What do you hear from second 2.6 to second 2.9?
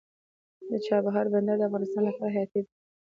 دی